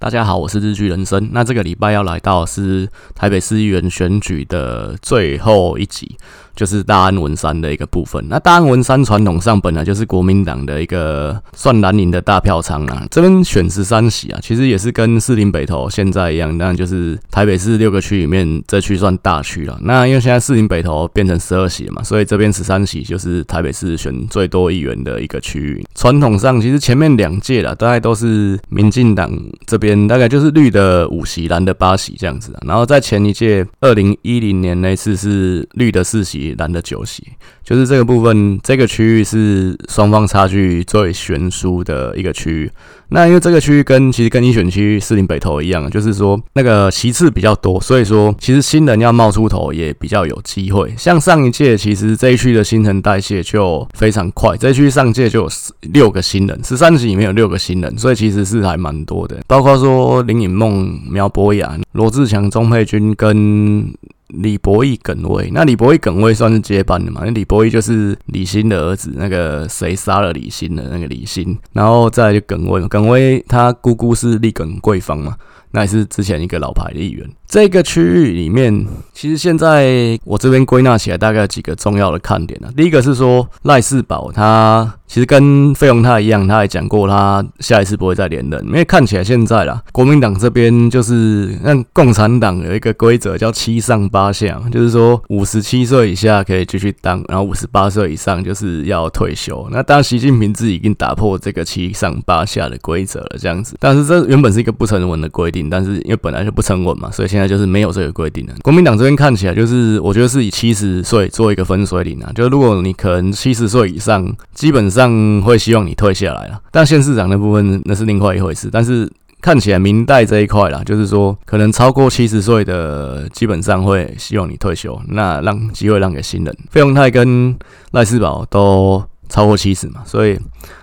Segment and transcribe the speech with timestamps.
[0.00, 1.28] 大家好，我是日剧人生。
[1.30, 6.16] 那这个礼拜要来到是台北市议员选举的最后一集。
[6.60, 8.22] 就是大安文山的一个部分。
[8.28, 13.06] 那大安文山传统上本来就是国民党的一个算蓝营的大票仓啊。
[13.10, 19.78] 这边选十三席啊，其实也是跟士林北投现在一样，当然就是台北市六个区里面这区算大区了。
[19.80, 25.82] 那因为现在士林北投变成十二席了嘛，所以这边十三席就是台北市选最多议员的一个区域。
[25.94, 29.32] 传统上其实前面两届啦，大概都是民进党
[29.66, 32.60] 这边大概就是绿的五席，蓝的八席这样子啊。
[32.66, 36.49] 然后在前一届二零一零年那次是绿的四席。
[36.58, 37.22] 蓝的九席，
[37.64, 42.70] 就是这个部分，这个区域是双方差距最悬殊的一个区域。
[43.12, 50.94] 那因为这个区域跟其实跟你选区士林北投一样，就是说那个席次比较多，所以说其实新人要冒出头也比较有机会。
[50.96, 55.50] 像上一届，其实这一区的新陈代谢就非常快，这一区上届就有
[55.92, 59.40] 六个新人，十三席里面有六个新人，所以其实是还蛮多的。
[59.48, 63.92] 包括说林颖梦、苗博雅、罗志强、钟佩君跟。
[64.32, 67.22] 李博毅、耿威，那李博毅、耿威算是接班的嘛？
[67.24, 75.36] 那李博毅就是李欣的儿子，那个谁杀了李欣的那个李欣，然后再来就耿威，耿威他姑姑是立耿桂芳嘛。
[75.72, 77.28] 那也是之前一个老牌的议员。
[77.50, 82.70] 这个区域里面，其实现在我这边归纳起来，大概有几个重要的看点啊。
[82.76, 99.66] 第一个是说赖世宝，他其实跟费鸿泰一样，他也讲过他下一次不会再连任，因为看起来现在啦，国民党这边就是让共产党有一个规则叫七上八下，就是说五十七岁以下可以继续当，然后五十八岁以上就是要退休。
[99.72, 103.74] 那当然，习近平自己已经打破这个七上八下的规则了，这样子。
[103.80, 107.39] 但是这原本是一个不成文的规定，但是因为本来就不成文嘛，所以现。
[107.40, 108.52] 那就是没有这个规定的。
[108.62, 112.30] 国民党这边看起来就是，我觉得是以七十岁做一个分水岭啊。
[112.34, 116.60] 就是如果你可能七十岁以上，基本上会希望你退下来了。
[116.70, 118.68] 但县市长那部分那是另外一回事。
[118.70, 126.56] 但是看起来民代这一块啦，就是说可能超过七十岁的，基本上会希望你退休，那让机会让给新人。
[126.70, 127.56] 费鸿泰跟
[127.92, 130.38] 赖世宝都超过七十嘛，所以。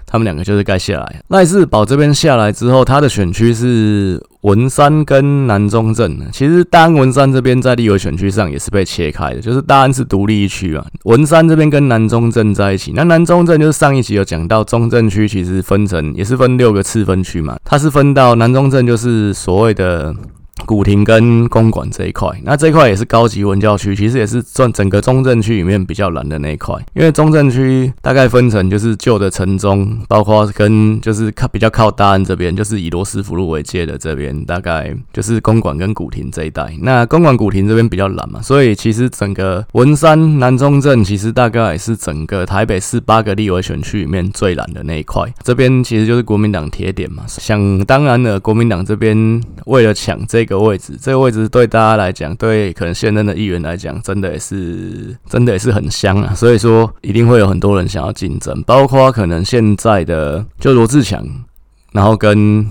[0.08, 1.22] 他们两个就是该下来。
[1.28, 6.20] 赖世宝这边下来之后，他的选区是文山跟南中正。
[6.32, 12.94] 其实大安文山这边在立委选区上也是被切开的，就是大安是独立一区啊，文山这边跟南中正在一起。
[12.96, 20.16] 那南中正就是上一集有讲到，中正区其实分成也是分六个次分区嘛，它是分到南中正就是所谓的。
[20.66, 26.76] 古亭跟公馆这一块，那这一块也是高级文教区，其实也是算整个中正区里面比较蓝的那一块。
[26.94, 36.74] 因为中正区大概分成就是旧的城中，包括跟就是靠比较靠大安这边，就是以罗斯福路为界的这边，大概就是公馆跟古亭这一带。
[36.82, 45.24] 那公馆古亭这边比较蓝嘛，所以其实整个文山南中正其实大概是整个台北市八个立委选区里面最蓝的那一块。
[45.44, 50.58] 这边其实就是国民党铁点嘛，想当然了，国民党这边为了抢这个。
[50.58, 56.34] 位置，这个位置对大家来讲，对可能现任的议员来讲，真的也是，真的也是很香啊。
[56.34, 61.24] 所以说，一定会有很多人想要竞争，包括可能现在的就罗志强，
[61.94, 62.66] 然后跟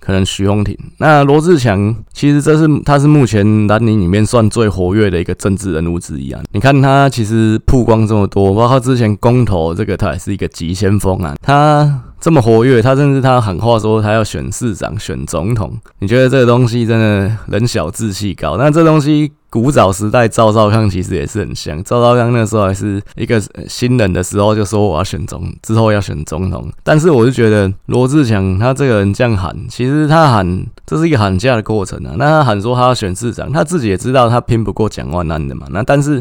[0.00, 0.76] 可能徐宏庭。
[0.98, 6.42] 那罗志强其实这是他是目前蓝营里面算最活跃的一个政治人物之一啊。
[6.52, 11.36] 你看他其实曝光这么多，包括之前公投这个，他也是一个急先锋啊。
[11.42, 12.02] 他。
[12.26, 15.78] 这么活跃，他甚至他喊话说他要选市长、选总统。
[16.00, 18.56] 你觉得这个东西真的人小志气高？
[18.56, 21.80] 那这东西古早时代赵少康其实也是很像。
[21.84, 26.68] 赵少康那时候还是一个新人的时候，就说我要选总，之后要选总统。
[26.82, 32.16] 但是我就觉得罗志强他这个人这样喊，其实他喊这是一个喊价的过程啊。
[32.18, 35.68] 那他喊说他要选市长，他自己也知道他拼不过蒋万安的嘛。
[35.70, 36.20] 那但是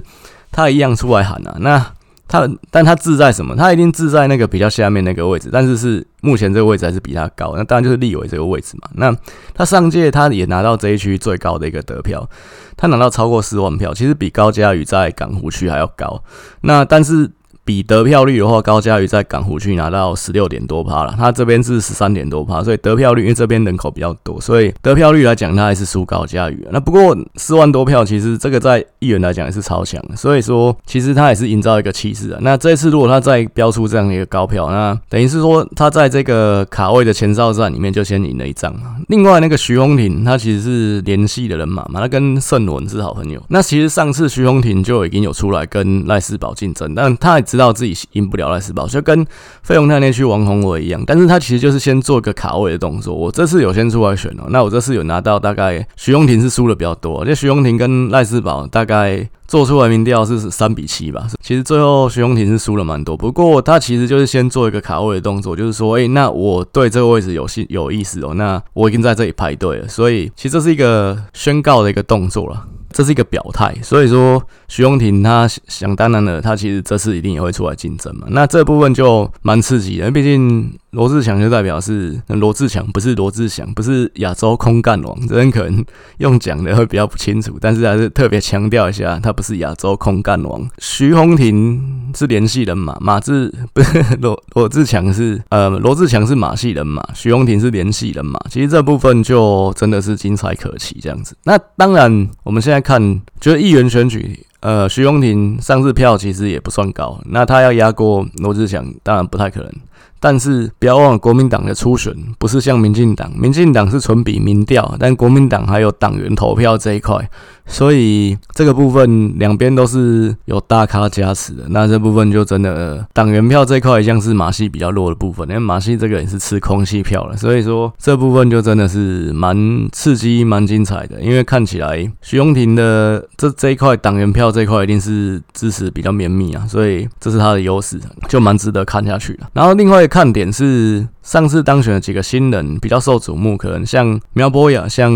[0.52, 1.58] 他一样出来喊啊。
[1.60, 1.84] 那。
[2.28, 3.56] 他，但他志在什么？
[3.56, 7.54] 他一定志在那个比较下面那个位置，但是是目前这个位置还是比他高。
[7.56, 8.90] 那当然就是立委这个位置嘛。
[8.96, 9.16] 那
[9.54, 12.30] 他上届他也拿到这一区最高的一个得票，
[12.76, 16.24] 他拿到超过四万票，其实比高嘉宇在港湖区还要高。
[16.62, 17.32] 那但是。
[17.66, 26.64] 比得票率的话，高嘉瑜在港湖区拿到十六点多趴了，他这边是十三点多趴，所以得票率因为这边人口比较多，所以得票率来讲，他还是输高嘉瑜。
[26.72, 32.38] 那不过四万多票，其实这个在议员来讲也是超强，所以说其实他也是营造一个气势啊。
[32.42, 38.94] 那这次如果他再标出这样一个高票，那等于是说他在这个卡位的前哨战里面就先赢了一仗啊。
[39.08, 43.42] 另外那个徐宏庭，他其实是联系的人马嘛，他跟盛文是好朋友。
[43.48, 47.55] 那其实上次徐宏庭就已经有出来跟赖世宝竞争，但他也。
[47.56, 49.26] 知道自己赢不了赖世宝，就跟
[49.64, 51.04] 费鸿泰那区王鸿薇一样。
[51.08, 53.16] 但是他其实就是先做一个卡位的动作。
[53.16, 59.28] 我这次有先出来选哦，那我这次有拿到大概徐荣庭是输的比较多，而且徐荣庭跟赖世宝大概。
[59.48, 72.66] 做出来民调是三比七吧，其实最后徐荣庭是输了蛮多，不过他其实就是先做一个卡位的动作，就是说，诶，那我对这个位置有兴有意思哦，那我已经在这里排队了，所以其实这是一个宣告的一个动作了。
[72.96, 78.26] 这是一个表态，所以说徐荣庭他想当然了，他其实这次一定也会出来竞争嘛。
[78.30, 85.28] 那这部分就蛮刺激的，毕竟罗志强就代表是罗志强，不是罗志祥，不是亚洲空干王。
[85.28, 85.84] 这人可能
[86.20, 90.66] 用讲的会比较不清楚，但是还是特别强调一下，他不是亚洲空干王。
[90.78, 98.40] 徐宏庭是连系人马，马志不是罗罗志强是呃罗志强是马系人马，徐宏庭是连系人马。
[98.50, 101.36] 其实这部分就真的是精彩可期这样子。
[101.44, 102.85] 那当然我们现在。
[102.86, 109.72] 看，就是议员选举，呃，徐永庭上次票其实也不算高，那他要压过罗志祥，当然不太可能。
[110.20, 117.30] 但是不要忘了，国民党的初选不是像民进党，民进党是纯比民调，但国民党还有党员投票这一块。
[117.68, 129.58] 所以这个部分两边都是有大咖加持的，那这部分就真的党员票这一块，像是马戏比较弱的部分，因为马戏这个人是吃空气票了，所以说这部分就真的是蛮
[129.92, 131.20] 刺激、蛮精彩的。
[131.20, 139.48] 因为看起来徐荣庭的这这一块党员票这一块一定是支持比较绵密啊，所以这是他的优势，就蛮值得看下去的。
[139.54, 145.12] 然后另外看点是上次当选的几个新人比较受瞩目，可能像苗博雅、像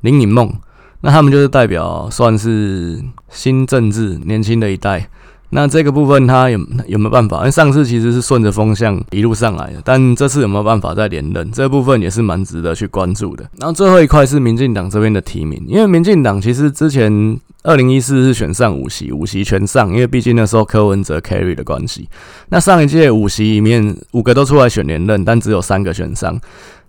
[0.00, 0.52] 林颖梦。
[1.00, 2.98] 那他们就是代表算是
[3.28, 5.06] 新政治年轻的一代，
[5.50, 7.40] 那这个部分他有有没有办法？
[7.40, 11.52] 因为上次其实是顺着风向一路上来的，但这次有没有办法再连任？
[11.52, 13.44] 这部分也是蛮值得去关注的。
[13.58, 22.06] 然后最后一块是民进党这边的提名，因为民进党其实之前二零一四是选上五席，五席全上，因为毕竟那时候柯文哲 carry 的关系。
[22.50, 26.38] 那上一届五席里面五个都出来选连任，但只有三个选上。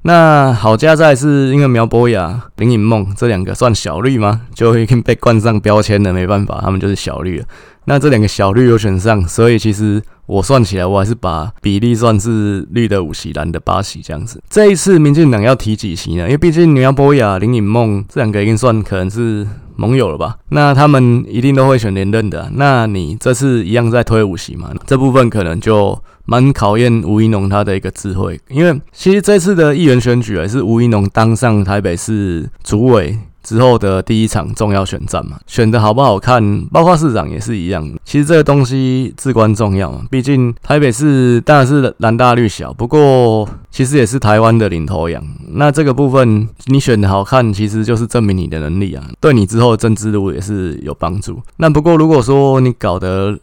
[0.02, 4.42] 那好家在是因为苗博雅、林颖梦这两个算小绿吗？
[4.54, 7.46] 就已经被冠上标签了，没办法，他们就是小绿了。
[7.86, 14.44] 那这两个小绿有选上，所以其实我算起来，我还是把比例算是绿的五席，蓝的八席这样子。
[14.50, 16.24] 这一次民进党要提几席呢？
[16.24, 19.48] 因为毕竟苗博雅、林颖梦这两个已经算可能是。
[19.76, 20.38] 盟友了吧？
[20.50, 22.50] 那他们一定都会选连任的。
[22.54, 24.72] 那你这次一样在推五席嘛？
[24.86, 37.88] 这部分可能就蛮考验吴怡农他的一个智慧，因为其实这次的议员选举也是吴怡农当上台北市主委之后的第一场重要选战嘛，选的好不好看，包括市长也是一样。
[38.04, 45.24] 其实这个东西至关重要嘛，毕竟台北市当然是蓝大绿小，不过其实也是台湾的领头羊。
[45.54, 51.40] 那这个部分你选的好看，其实就是证明你的能力啊，对你之后的政治路也是有帮助。
[51.58, 53.38] 那不过如果说你搞得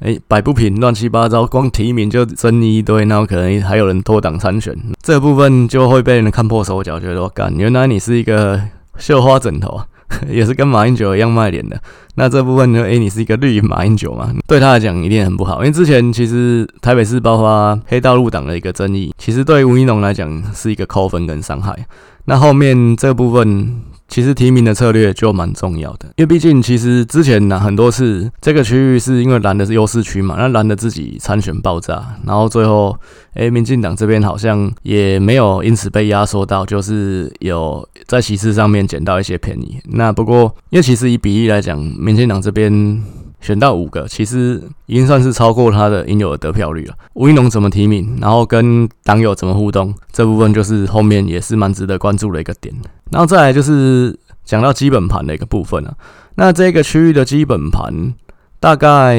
[0.00, 8.60] 哎摆不平，乱七八糟，光提名就争议一堆，那可能还有人脱党参选，这部分就会被人看破手脚，觉得我干，原来你是一个。
[8.98, 9.86] 绣花枕头啊
[10.28, 11.80] 也是跟马英九一样卖脸的，
[12.14, 12.82] 那这部分呢？
[12.82, 14.32] 诶、你是一个绿马英九嘛？
[14.46, 21.86] 对他来讲一定很不好，因为之前其实台北市爆发黑道入党的一个争议，其实对吴一农来讲是一个扣分跟伤害。
[22.24, 23.82] 那后面这部分。
[24.08, 32.96] 其实提名的策略就蛮重要的，因为毕竟其实之前呢很多次这个区域是因为蓝的是优势区嘛，那蓝的自己参选爆炸，然后最后
[33.34, 39.78] 诶民进党这边好像也没有因此被压缩到，就是有在席次上面捡到一些便宜。
[39.84, 43.02] 那不过因为其实以比例来讲，民进党这边。
[43.40, 46.94] 选到五个，其实已经算是超过他的应有的得票率了。
[47.14, 52.74] 吴怡农怎么提名，然后跟党友怎么互动，这部分就是后面也是蛮值得关注的一个点。
[53.10, 55.94] 然后再来就是讲到基本盘的一个部分了。
[56.34, 58.14] 那这个区域的基本盘，
[58.60, 59.18] 大概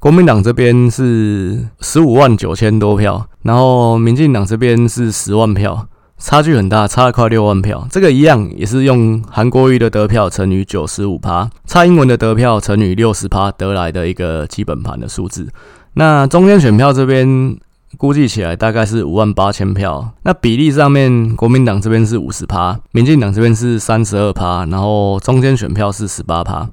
[0.00, 5.88] 国民党这边是十五万九千多票，然后民进党这边是十万票。
[6.18, 7.86] 差距很大，差了快六万票。
[7.90, 15.46] 这个一样也是用韩国瑜的得票乘以九十五趴，蔡英文的得票乘以六十趴得来的一个基本盘的数字。
[15.92, 17.58] 那中间选票这边
[17.96, 20.12] 估计起来大概是五万八千票。
[20.22, 26.68] 那比例上面，国民党这边是五十趴，民进党这边是三十二趴，然后中间选票是十八趴。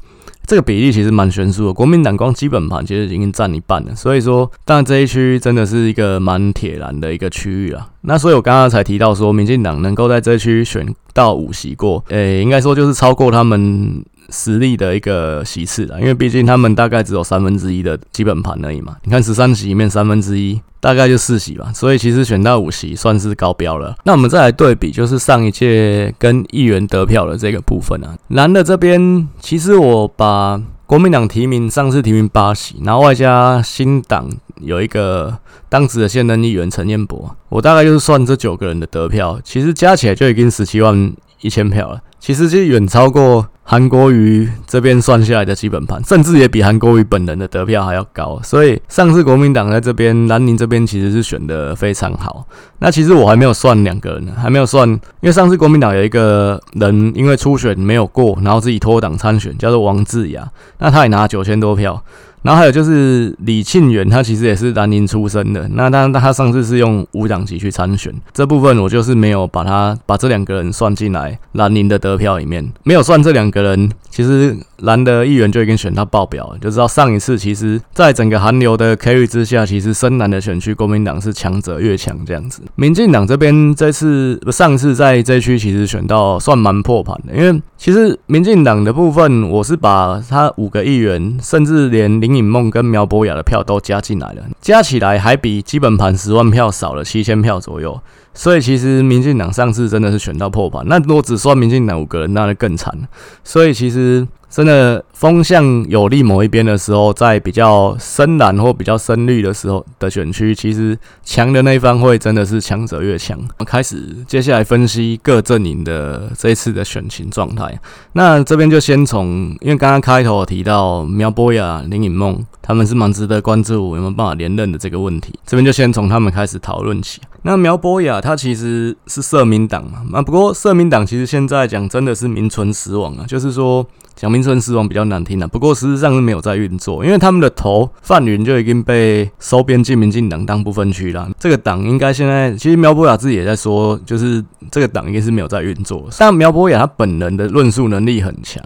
[0.46, 7.88] 这个比例其实蛮悬殊的，国民党光基本盘其实已经占一半了，所以说，当然这一区真的是一个蛮铁蓝的一个区域啊。
[8.02, 18.96] 那所以我刚刚才提到说，民进党能够在这区选到五席过，诶，应该说就是超过他们实力的一个席次了，因为毕竟他们大概只有三分之一的基本盘而已嘛。
[19.04, 20.62] 你看十三席里面三分之一。
[20.84, 23.96] 大概就四席吧，所以其实选到五席算是高标了。
[24.04, 30.62] 那我们再来对比，就是上一届跟议员得票的这个部分啊，蓝的这边其实我把。
[30.86, 35.36] 国民党提名上次提名八席，然后外加新党有一个
[35.70, 43.48] 当时的现任议员陈彦博，我大概就是算这九个人的得票，其实加起来就已经十七万一千票了，其实就远超过。
[43.66, 52.46] 韩国瑜这边算下来的基本盘，甚至也比韩国瑜本人的得票还要高，所以上次国民党在这边，南宁这边其实是选的非常好。
[52.80, 60.46] 那其实我还没有算两个人，还没有算，因为上次国民党有一个人因为初选没有过，然后自己脱党参选，叫做王志雅，
[60.80, 62.04] 那他也拿九千多票。
[62.44, 65.68] 然后还有就是李庆元，他其实也是南宁出生的。
[65.70, 73.90] 那当然，他上次是用五党籍去参选，这部分我就是没有把他把这两个人算进来南宁的得票里面，没有算这两个人。
[74.14, 82.62] 其实蓝的议员就已经选到爆表，就知道上一次其实在整个韩流的 carry 之下，其实深蓝的选区国民党是强者越强这样子。
[82.76, 98.00] 民进党这边这次上次在这区其实选到算蛮破盘的，因为其实民进党的部分，我是把他五个议员，甚至连林颖梦跟苗博雅的票都加进来了，加起来还比基本盘十万票少了七千票左右。
[98.34, 102.96] 所以其实民进党上次真的是选到破盘，那如果只算民进党五个人，那就更惨。
[103.44, 104.28] 所以其实。
[104.54, 113.36] 真的风向有利某一边的时候，在比较深蓝或比较深绿的时候的选区，其实强的那一方会真的是强者越强。
[113.66, 117.80] 开始接下来分析各阵营的这一次的选情状态。
[118.12, 125.34] 那这边就先从，因为刚刚开头我提到苗博雅、林颖梦，他们是蛮值得关注有没有办法连任的这个问题。
[125.48, 127.20] 这边就先从他们开始讨论起。
[127.44, 133.86] 那苗博雅他其实是社民党嘛，那不过社民党其实现在讲真的是名存实亡啊，就是说。
[134.16, 141.28] 讲名存实亡比较难听了，不过事实上是没有在运作，因为他们的头范云就已经被收编进民进党当不分区了。
[141.40, 146.08] 这个党应该现在其实苗博雅自己也在说，就是这个党应该是没有在运作。
[146.20, 148.64] 但苗博雅他本人的论述能力很强。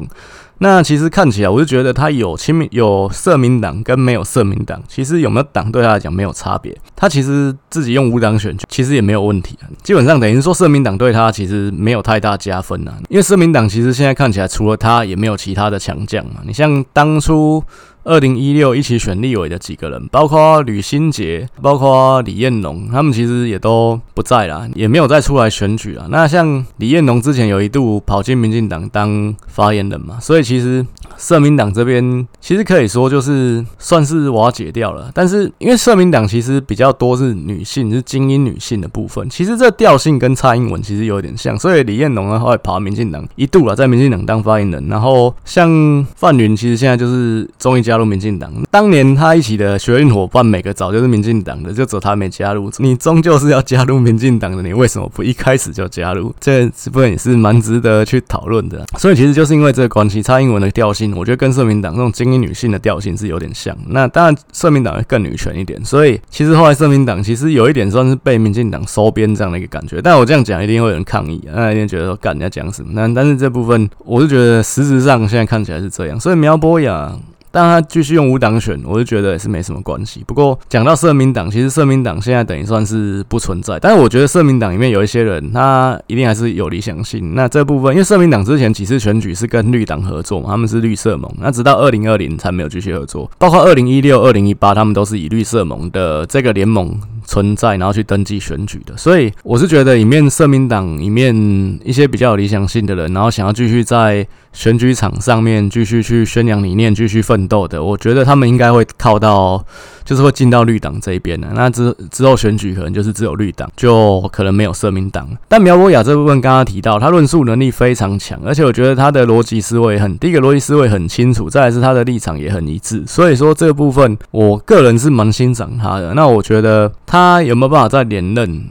[0.60, 6.76] 那其实看起来，我就觉得他有亲民、有社民党跟没有社民党，其实有没有党对他来讲没有差别。
[6.96, 9.58] 他其实自己用无党选，其实也没有问题。
[9.84, 16.42] 基本上等于说社民党对他其实没有太大加分呐，因为社民党其实现在看起来除了他也没有其他的强将嘛。
[16.46, 17.64] 你像当初。
[18.08, 26.08] 二零一六一起选立委的几个人，包括吕新杰，包括李彦龙，他们其实也都不在了，也没有再出来选举了。
[26.10, 30.86] 那像李彦龙之前有一度跑进民进党当发言人嘛，所以其实
[31.18, 35.12] 社民党这边其实可以说就是算是瓦解掉了。
[35.14, 47.97] 但是因为社民党其实比较多是女性，是精英女性的部分，其实这调性跟蔡英文其实有点像，所以李彦龙呢后来跑到民进党一度了，在民进党当发言人，然后像范云其实现在就是终于加。
[47.98, 52.70] 加入民进党，当年他一起的学运伙伴每个早就是民进党的，就只有他没加入。
[52.78, 56.32] 你终究是要加入民进党的，你为什么不一开始就加入？
[56.40, 58.86] 这部分也是蛮值得去讨论的。
[59.00, 63.76] 所以其实就是因为这个关系，蔡英文的调性，我觉得跟社民党那种精英女性的调性是有点像。
[63.88, 65.84] 那当然，社民党会更女权一点。
[65.84, 70.00] 所以其实后来社民党其实有一点算是被民进党收编这样的一个感觉。
[70.00, 72.92] 但我这样讲一定会有人抗议，那一定觉得说干人家讲什么？
[72.94, 76.20] 那但是这部分我是觉得实质上现在看起来是这样。
[76.20, 77.12] 所以苗博雅。
[77.58, 80.24] 但他继续用无党选，我就觉得也是没什么关系。
[80.28, 83.80] 不过讲到社民党，其实社民党现在等于算是不存在。
[83.80, 87.34] 但是我觉得社民党里面有一些人，他一定还是有理想性。
[87.34, 91.28] 那这部分，因为社民党之前几次选举是跟绿党合作嘛，他们是绿色盟。
[91.40, 96.96] 那直到二零二零才没有继续合作，包括二零一六、二零一八，他们都是以绿色盟的这个联盟
[97.28, 98.98] 存在，然后去登记选举的。
[98.98, 101.36] 所以我是觉得里面社民党里面
[101.84, 109.64] 一些比较有理想性的人，然后想要继续在选举场上面继续去宣扬理念，继续奋斗的，我觉得他们应该会靠到，
[110.04, 111.48] 就是会进到绿党这一边的。
[111.54, 115.28] 那之之后选举可能就是只有绿党，就可能没有社民党。
[115.48, 123.04] 但苗博雅这部分刚刚提到，他论述能力非常强，而且我觉得他的逻辑思维很，第一个逻辑思维很清楚，再来是他的立场也很一致。
[123.06, 126.14] 所以说这部分，我个人是蛮欣赏他的。
[126.14, 128.64] 那我觉得他有没有办法再连任？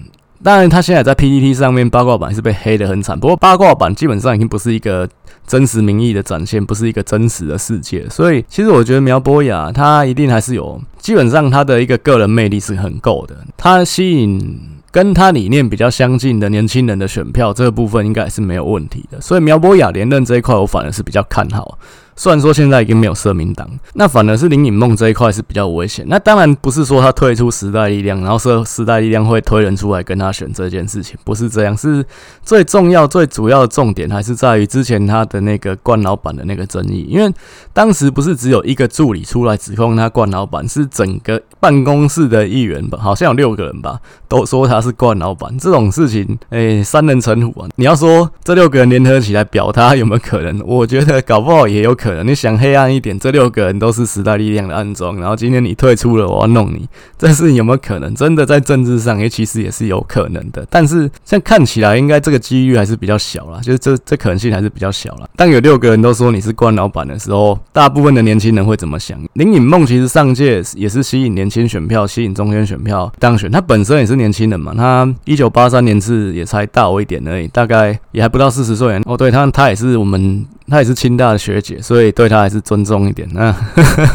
[0.44, 5.08] 当然，他现在在 PTT 上面八卦版是被黑得很惨，不过八卦版基本上已经不是一个。
[5.46, 14.58] 真实民意的展现不是一个真实的世界，所以其实我觉得苗博雅他一定还是有，基本上他的一个个人魅力是很够的，他吸引
[14.90, 21.78] 跟他理念比较相近的年轻人的选票，这个部分应该是没有问题的，所以苗博雅连任这一块我反而是比较看好。
[22.16, 26.04] 虽然说现在已经没有社民党，那反而是林颖梦这一块是比较危险。
[26.08, 31.76] 那当然不是说他退出时代力量，然后说时代力量会推人出来跟他选这件事情，不是这样。
[31.76, 32.04] 是
[32.42, 37.30] 最重要、最主要的重点还是在于之前他的那个冠老板的那个争议，因为
[37.72, 45.54] 当时不是只有一个助理出来指控他冠老板，是整个办公室的议员吧，好像有六个人吧，都说他是冠老板。
[45.58, 47.68] 这种事情，诶、欸，三人成虎啊！
[47.76, 50.62] 你要说这六个人联合起来表他有没有可能？
[50.64, 52.24] 我觉得搞不好也有可可能？
[52.24, 58.14] 你想黑暗一点，这六个人都是时代力量的暗中，然后今天你退出了，我要弄你，这事有没有可能？
[58.14, 60.64] 真的在政治上，也其实也是有可能的。
[60.70, 65.28] 但是像看起来，应该这个几率还是比较小啦，就是这这可能性还是比较小啦。
[65.34, 69.20] 当有六个人都说你是官老板的时候，大部分的年轻人会怎么想？
[69.32, 79.00] 林颖梦其实上届也是吸引年轻选票、吸引中间选票当选，他本身也是年轻人嘛，他一九八三年是也才大我一点而已，大概也还不到四十岁。
[79.06, 80.46] 哦，对他，他也是我们。
[80.68, 83.28] 他也是清大的学姐，所以对他还是尊重一点。
[83.32, 83.54] 那，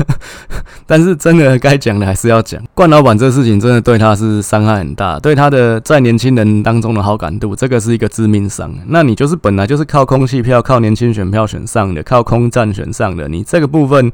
[0.85, 2.61] 但是真的该讲的还是要讲。
[2.73, 8.73] 冠老板这事情真的对他是伤害很大，对他的在年轻人当中的好感度，这个是一个致命伤。
[8.87, 14.11] 那你就是本来就是靠空气票、靠年轻选票选上的，靠空战选上的，你这个部分。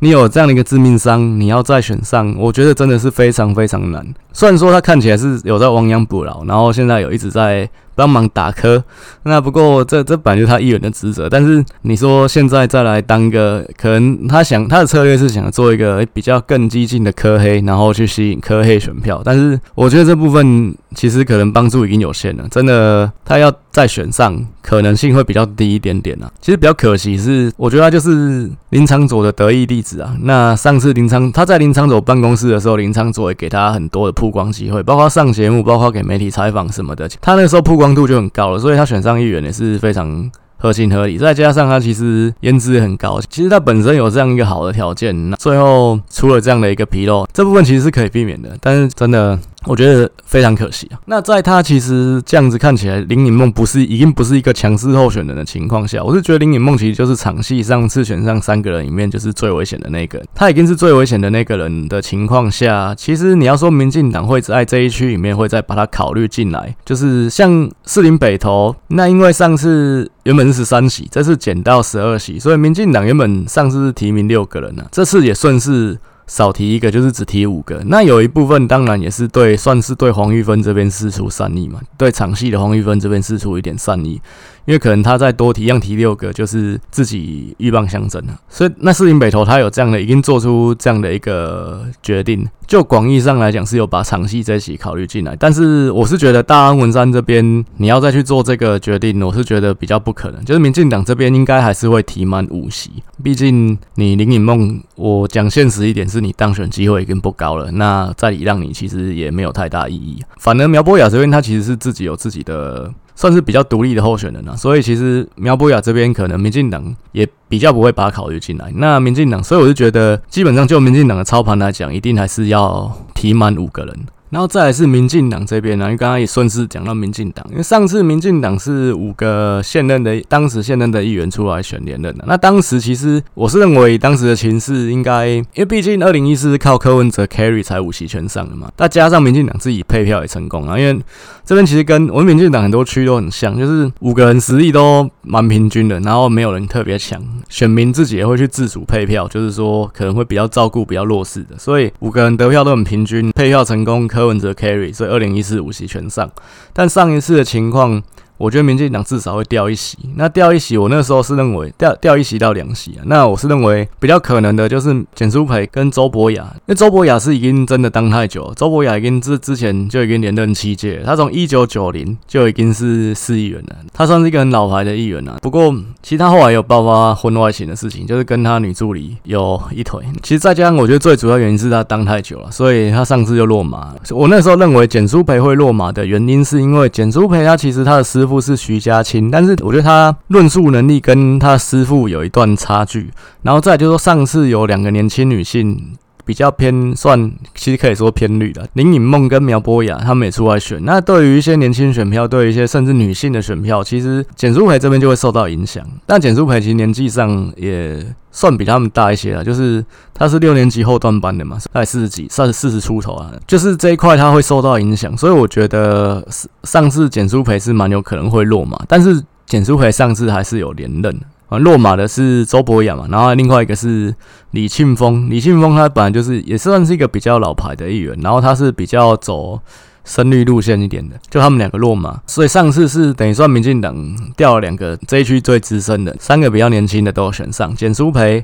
[0.00, 4.06] 你有这样的一个致命伤，你要再选上，我觉得真的是非常非常难。
[4.32, 7.68] 虽然说他看起来是有在亡羊补牢，然后现在有一直在
[7.98, 8.80] 帮忙打磕，
[9.24, 11.28] 那不过这这本来就是他议员的职责。
[11.28, 19.20] 但是你说现在再来当个，可能他想他的策略是想做一个比较更激进的科黑，然后去吸引科黑选票。
[19.24, 26.30] 但是我觉得这部分其实可能帮助已经有限了，真的他要再选上可能性会比较低一点点啊。
[26.40, 30.00] 其实比较可惜是，我觉得他就是林昌佐的得意弟子。
[30.00, 37.08] 啊，那上次林昌他在林昌佐办公室的时候，林昌佐也给他很多的曝光机会，包括上节目，包括给媒体采访什么的。
[37.20, 41.18] 他那时候曝光度就很高了，所以他选上议员也是非常合情合理。
[41.18, 48.56] 再加上他其实颜值很高，其实他本身有这样一个好的条件，那最后出了这样的一个纰漏，这部分其实是可以避免的。
[48.60, 49.38] 但是真的。
[49.66, 51.00] 我觉得非常可惜啊。
[51.06, 60.26] 那在他其实这样子看起来，林颖梦不是已经不是一个强势候选人的情况下，我是觉得林颖梦其实就是场戏上次选上三个人里面就是最危险的那个人。
[60.34, 75.98] 他已经是最危险的那个人的情况下，其实你要说民进党会在这一区里面会再把他考虑进来，就是像士林北投，那因为上次原本是十三席，这次减到十二席，所以民进党原本上次是提名六个人呢，啊，这次也顺势。
[76.28, 77.82] 少提一个，就是只提五个。
[77.86, 84.20] 那有一部分当然也是对，算是对黄玉芬这边施出善意嘛，对场戏的黄玉芬这边施出一点善意。
[84.68, 88.38] 因为可能他再多提，一样提六个，就是自己鹬蚌相争了。
[88.50, 92.46] 所以那四林北投他有这样的，已经做出这样的一个决定。
[92.66, 95.34] 就广义上来讲，是有把场戏这一起考虑进来。
[95.36, 100.44] 但是我是觉得大安文山这边你要再去做这个决定，我是觉得比较不可能。
[100.44, 102.90] 就是民进党这边应该还是会提满五席，
[103.22, 107.70] 毕竟你林颖梦，我讲现实一点，是你当选机会已经不高了。
[107.70, 110.22] 那再礼让你其实也没有太大意义。
[110.38, 112.92] 反而苗博雅这边他其实是自己有自己的。
[113.18, 118.70] 算是比较独立的候选人了，所以其实苗博雅这边可能民进党也比较不会把他考虑进来。
[118.76, 123.98] 那民进党，所以我就觉得，基本上就民进党的操盘来讲，一定还是要提满五个人。
[124.30, 132.24] 然后再来是民进党这边呢，因为刚刚也顺势讲到民进党，因为上次民进党是五个现任的，当时现任的议员出来选连任的。
[132.26, 140.78] 那当时其实我是认为当时的情势应该，因为毕竟二零一四是靠柯文哲 carry 才五席全上的嘛，再加上民进党自己配票也成功啊。
[140.78, 141.00] 因为
[141.44, 154.06] 这边其实跟我们民进党很多区都很像，就是五个人实力都蛮平均的，然后没有人特别强，选民自己也会去自主配票，就是说可能会比较照顾比较弱势的，所以五个人得票都很平均，配票成功。
[154.18, 156.28] 柯文哲 carry，所以二零一四五席全上，
[156.72, 158.02] 但上一次的情况。
[158.38, 163.02] 我觉得民进党至少会掉一席，那掉一席，我那时候是认为掉掉一席到两席啊。
[163.06, 175.38] 那我是认为比较可能的就是简书培跟周伯雅，因为周伯雅是已经真的当太久了，周伯雅已经之之前就已经连任七届，他从一九九零就已经是市议员了，他算是一个很老牌的议员了。
[175.42, 180.00] 不过其实他后来有爆发婚外情的事情，就是跟他女助理有一腿。
[180.22, 183.96] 其实再加上我觉得最主要原因是他当太久了，所以他上次就落马了。
[184.10, 188.27] 我那时候认为简书培会落马的原因是因为简书培他其实他的师。
[188.28, 193.10] 傅是徐家清，但是我觉得他论述能力跟他师傅有一段差距。
[193.42, 200.78] 然后再就是说，上次有两个年轻女性比较偏算，其实可以说偏绿的，林颖梦跟苗博雅他们也出来选。
[200.84, 205.82] 那对于一些年轻选票，对于一些甚至女性的选票，其实简淑培这边就会受到影响。
[206.04, 208.04] 但简淑培其实年纪上也
[208.38, 213.32] 算比他们大一些了，就是他是六年级后段班的嘛，大概四十几，算是四十出头啊。
[213.48, 216.24] 就是这一块他会受到影响，所以我觉得
[216.62, 221.58] 上次简舒培是蛮有可能会落马，但是简舒培上次还是有连任啊。
[221.58, 224.14] 落马的是周伯雅嘛，然后另外一个是
[224.52, 229.60] 李庆丰，李庆丰他本来就是也算是一个比较老牌的一员，然后他是比较走。
[230.08, 233.94] 深绿路线一点的，就他们两个落马，所以上次是等于算民进党
[234.34, 238.42] 掉了两个这一区最资深的，三个比较年轻的都有选上，简舒培、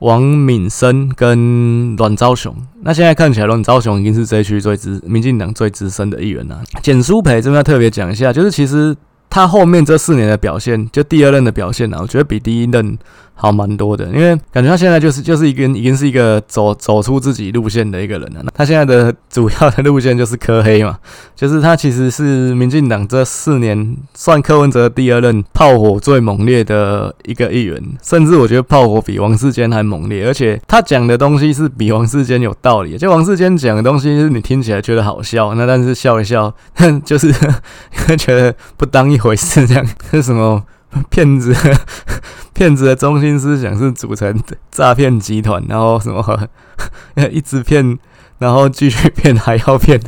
[0.00, 2.52] 王敏生跟阮昭雄。
[2.82, 6.60] 那现在看起来，阮昭雄已经是这一区最资民进党最资深的议员了。
[6.82, 8.94] 简舒培这边要特别讲一下，就是其实
[9.30, 12.98] 他后面这四年的表现，就第二任的表现呢，我觉得比第一任
[13.36, 18.44] 好蛮多的，因为感觉他现在就是就是一个已经是一个走走出自己路线的一个人了。
[18.54, 20.98] 他现在的主要的路线就是科黑嘛，
[21.34, 32.96] 就是他其实是民进党这四年算柯文哲第二任炮火最猛烈的一个议员，甚至我觉得炮火比王世坚还猛烈，而且他讲的东西是比王世坚有道理。
[32.96, 37.32] 就王世坚讲的东西是你听起来觉得好笑，那但是笑一笑，哼 就是
[38.16, 40.62] 觉得不当一回事，这样是什么？
[41.10, 41.54] 骗子，
[42.54, 46.48] 骗子的中心思想是组成诈骗集团，然后什么，
[47.30, 47.98] 一直骗，
[48.38, 50.00] 然后继续骗，还要骗，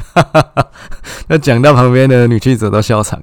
[1.29, 3.20] 那讲到旁边的女记者都笑场。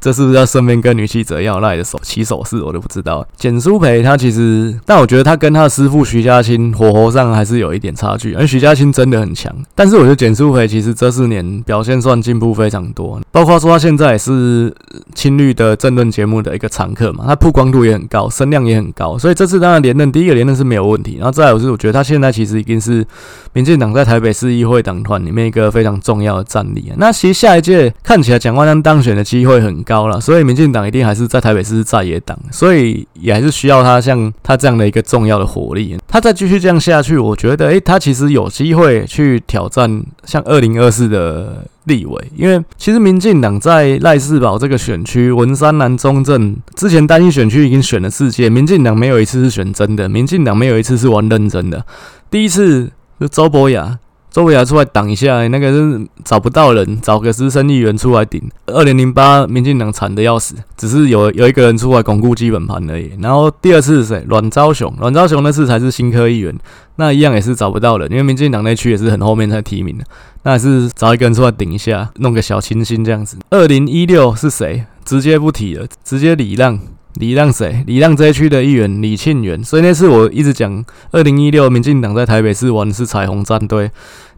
[0.00, 2.62] 这是不是要顺便跟女记者要赖的手起手势？
[2.62, 3.26] 我都不知道。
[3.36, 8.34] 简书培他其实，但我觉得他跟他的师父徐嘉青火候上还是有一点差距。
[8.34, 13.20] 而徐嘉青真的很强，但是我觉得简书培其实这四年表现算进步非常多。
[13.32, 14.74] 包括说他现在也是
[15.14, 19.18] 青绿的政论节目的一个常客嘛，他曝光度也很高，声量也很高。
[19.18, 21.16] 所以这次当然连任，第一个连任是没有问题。
[21.16, 23.06] 然后再来是，我觉得他现在其实已经是
[23.52, 26.92] 民进党在台北市议会党团里面一个非常重要的战力。
[26.96, 35.96] 那其实下一届看起来蒋万安当选的机会很高了，所以民进党一定还是在台北市在野党，所以也还是需要他像他这样的一个重要的火力。
[36.08, 51.86] 他再继续这样下去，我觉得，诶，他其实有机会去挑战像二零二四的立委，因为其实民进党在赖士葆这个选区，文山南中正之前单一选区已经选了四届，民进党没有一次是选真的，民进党没有一次是玩认真的，
[52.28, 53.98] 第一次是周博雅。
[54.36, 58.38] 周围还出来挡一下，那个是找不到人，找个资深议员出来顶。
[58.66, 63.12] 二零零八，民进党惨得要死，只是有有一个人出来巩固基本盘而已。
[63.22, 64.22] 然后第二次是谁？
[64.28, 66.54] 阮昭雄，阮昭雄那次才是新科议员，
[66.96, 70.04] 那一样也是找不到人，因为民进党那区也是很后面才提名的，
[70.42, 73.38] 那还是找一个人出来顶一下，弄个小清新这样子。
[73.48, 74.84] 二零一六是谁？
[75.02, 76.78] 直接不提了，直接礼让。
[77.18, 77.82] 礼让谁？
[77.86, 79.64] 礼让这一区的议员李庆元。
[79.64, 83.90] 所以那次我一直讲，二零一六民进党在台北市玩的是彩虹战队，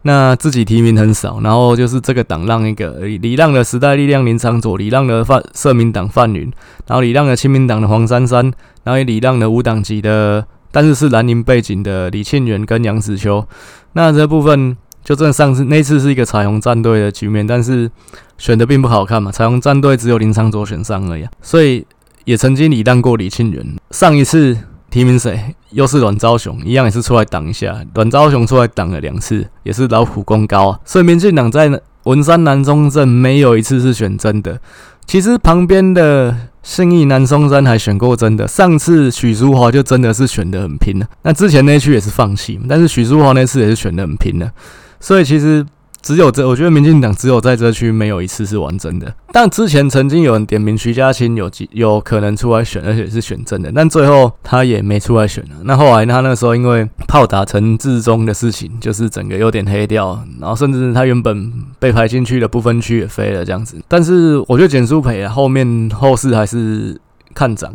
[0.03, 6.51] 那自己提名很少，然后就是这个党让一个礼让的时代力量林昶佐，礼让的泛社民党范云，
[6.87, 8.45] 然后礼让的亲民党的黄珊珊，
[8.83, 13.45] 然后也礼让的无党籍的，但是是蓝营背景的李庆元跟杨子秋。
[13.93, 17.89] 那这部分就真的上次那次是一个彩虹战队的局面，但是
[18.37, 21.85] 选的并不好看嘛，彩虹战队只有林昶佐选上而已，所以。
[22.25, 24.55] 也曾经礼让过李庆元，上一次
[24.89, 25.55] 提名谁？
[25.71, 27.77] 又是阮昭雄，一样也是出来挡一下。
[27.93, 30.79] 阮昭雄出来挡了两次，也是劳苦功高啊。
[30.83, 34.59] 所以民进党在文山南中镇没有一次是选真的。
[35.05, 41.05] 其实旁边的信义南松山还选过真的，上次许淑华就真的是选得很拼了。
[41.23, 44.51] 那之前那区也是放弃，但是许淑华那次也是选得很拼的。
[44.99, 45.65] 所以其实。
[46.01, 49.13] 只有这，我觉得民进党只有在这区没有一次是完整的。
[49.31, 55.55] 但之前曾经有人点名徐嘉青有几有可能出来选，而且是选正的，但最后他也没出来选了。
[55.63, 63.77] 那后来他那个时候因为炮打陈致中的事情，就是整个有点黑掉，然后甚至他原本被排进去的不分区也飞了这样子。
[63.87, 66.99] 但是我觉得简书培啊，后面后市还是
[67.33, 67.73] 看涨，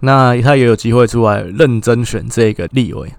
[0.00, 3.10] 那他也有机会出来认真选这个立委。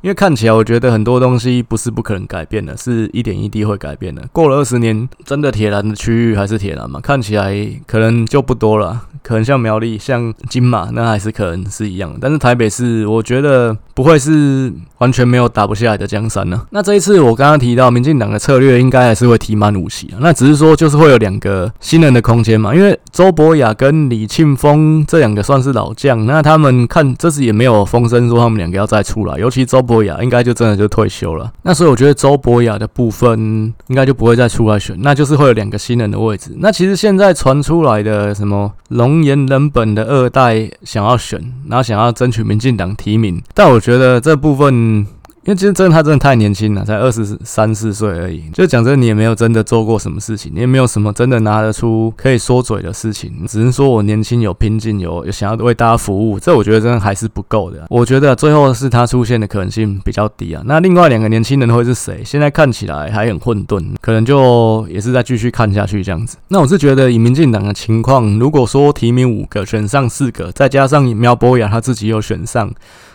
[0.00, 4.22] 因为看起来，我觉得很多东西不是不可能改变的，是一点一滴会改变的。
[4.32, 7.00] 过了二十年，真的铁蓝的区域还是铁蓝嘛？
[7.00, 7.52] 看起来
[7.84, 12.16] 可能就不多了，可能像苗栗、像金马，那还是可能是一样。
[12.20, 16.62] 但是台北市，我觉得不会是完全没有打不下来的江山呢。
[16.70, 20.18] 那这一次我刚刚提到，民进党的策略应该还是会提满五席啊。
[20.20, 22.72] 那只是说，就是会有两个新人的空间嘛。
[22.72, 29.82] 因为周博雅跟李庆丰这两个算是老将，那他们看这次也没有风声说他们两个要再出来，尤其周。
[29.88, 36.52] 博雅应该就真的就退休了，那所以我觉得周博雅的部分应该就不会再出来选，那就是会有两个新人的位置。
[36.58, 45.06] 那其实现在传出来的什么龙岩人本的二代想要选，然后想要争取民进党提名，但我觉得这部分。
[45.48, 48.42] 因为其实真的他真的太年轻了，才二十三四岁而已。
[48.52, 53.46] 就讲真，你也没有真的做过什么事情，你也没有什么真的拿得出可以说嘴的事情。
[53.46, 57.86] 只能说我年轻有拼劲，有有想要为大家服务，这我觉得真的还是不够的。
[57.88, 60.62] 我觉得最后是他出现的可能性比较低啊。
[60.66, 62.22] 那另外两个年轻人会是谁？
[62.22, 66.36] 现在看起来还很混沌，可能就也是再继续看下去这样子。
[66.48, 72.70] 那我是觉得以民进党的情况，如果说提名五个选上四个，再加上苗博雅他自己又选上。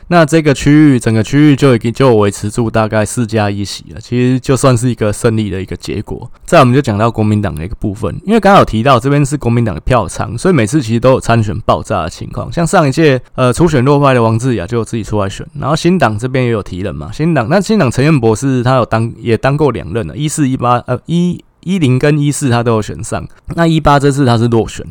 [0.07, 6.29] 那这个区域，整个区域就已经就维持住大概四加一席了，其实就算是一个胜利的一个结果。
[6.45, 12.51] 再我们就讲到国民党的一个部分，因为刚刚有提到这边是国民党的票仓，所以每次其实都有参选爆炸的情况。
[12.51, 24.85] 像上一届，呃，初选落败的王志雅就自己出来选，然后新党这边也有提人嘛，新党那新党陈彦博士他有当也当过两任了，一四一八呃一一零跟一四他都有选上，那一八这次他是落选。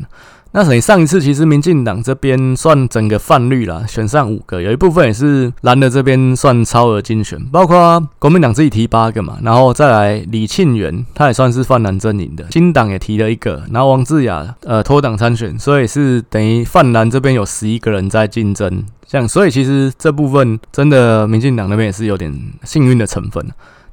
[0.55, 22.31] 那等于上一次其实民进党这边算整个泛绿啦，选上五个，有一部分也是蓝的这边算超额竞选，包括国民党自己提八个嘛，然后再来李庆元，他也算是泛蓝阵营的，新党也提了一个，然后王志雅呃脱党参选，所以是等于泛蓝这边有十一个人在竞争，这样，所以其实这部分真的民进党那边也是有点
[22.63, 23.43] 幸运的成分。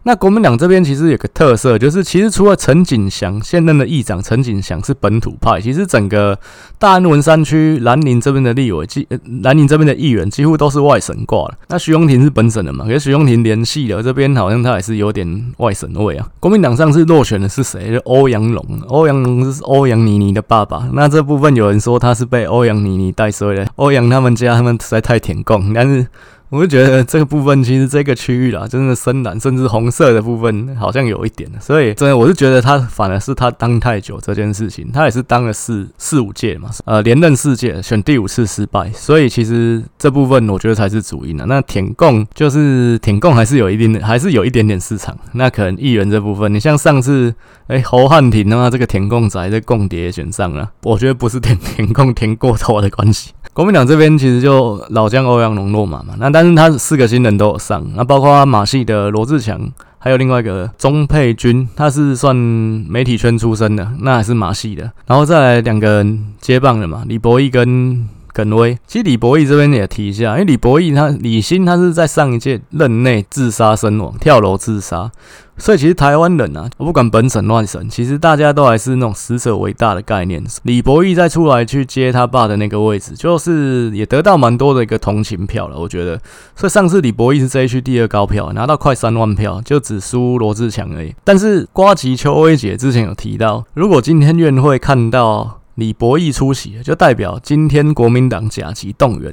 [0.03, 6.39] 那国民党这边其实有个特色，就是其实除了陈景祥现任的议长陈景祥是本土派，其实整个
[6.79, 9.07] 大安文山区兰陵这边的立委，即
[9.43, 11.59] 兰陵这边的议员几乎都是外省挂的。
[11.69, 12.87] 那徐荣庭是本省的嘛？
[12.87, 16.27] 可是徐荣庭连系了这边好像他也是有点外省味啊。
[16.41, 17.93] 国民党上次落选的是谁？
[17.93, 20.89] 就欧阳龙，欧阳龙是欧阳妮妮的爸爸。
[20.95, 26.07] 那这部分有人说他是被欧阳妮妮带衰的，欧阳他们家他们实在太舔共，但是。
[26.51, 41.47] 我就觉得这个部分其实这个区域啦，真的深蓝甚至红色的部分好像有一点，所以真的我是觉得他反而是他当太久这件事情，他也是当了四四五届嘛，呃连任四届，选第五次失败，所以其实这部分我觉得才是主因的。
[41.47, 45.17] 那舔共就是舔共还是有一定的，还是有一点点市场。
[45.35, 47.33] 那可能议员这部分，你像上次
[47.69, 53.31] 哎侯汉廷的话，这个舔共仔这共谍选上了，我觉得不是舔舔 共舔过头的关系。
[53.53, 59.61] 国民党这边其实就老将欧阳龙落马嘛，那但是他四个新人都有上，那包括马戏的罗志强，
[59.99, 68.09] 还有另外一个钟佩君，他是算媒体圈出身的，那还是马戏的，然后再来两个人接棒的嘛，李博毅跟
[68.45, 68.79] 耿威。
[68.87, 75.11] 其实李博毅这边也提一下，因为李博毅他李新他是在上一届任内自杀身亡，跳楼自杀。
[75.59, 80.43] 所以其实台湾人啊，我不管本省乱省，其实大家都还是那种死者为大的概念。
[80.63, 86.19] 李博毅再出来去接他爸的那个位置，就是也得到蛮多的一个同情票了，我觉得。
[86.57, 91.15] 所以上次李博毅是这一区第二高票，拿到快三万票，就只输罗志强而已。
[91.25, 99.33] 但是瓜吉邱威姐之前有提到，如果今天院会看到李博毅出席，就代表今天国民党甲级动员，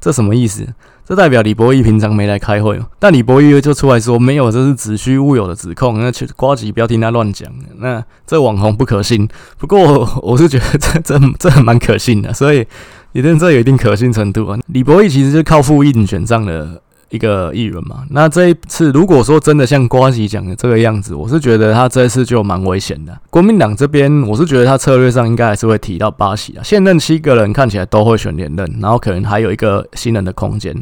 [0.00, 0.66] 这什么意思？
[1.06, 5.98] 这代表李博毅平常没来开会，但李博毅就出来说没有，这是子虚乌有的指控。
[5.98, 9.28] 那去瓜吉不要听他乱讲，那这网红不可信。
[9.58, 12.64] 不过我是觉得这这这蛮可信的，所以
[13.12, 14.58] 也认这有一定可信程度啊。
[14.68, 16.80] 李博毅其实是靠复印选上的。
[17.10, 23.16] 一个议员嘛，那这一次如果说真的像瓜吉讲的这个样子，我是觉得他这一次就蛮危险的。
[23.30, 30.74] 国民党这边，我是觉得他策略上应该还是会提到八席啊，现任七个人看起来都会选连任，然后可能还有一个新人的空间。